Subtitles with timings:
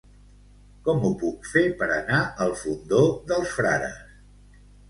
[0.87, 3.03] Com ho puc fer per anar al Fondó
[3.33, 4.03] dels Frares?